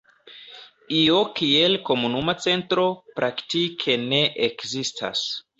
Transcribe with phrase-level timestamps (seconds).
[0.99, 2.89] Io kiel "komunuma centro"
[3.21, 5.27] praktike ne ekzistas.